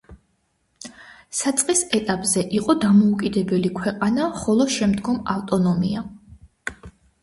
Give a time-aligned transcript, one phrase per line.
[1.39, 6.09] საწყის ეტაპზე იყო დამოუკიდებელი ქვეყანა ხოლო შემდგომ ავტონომია.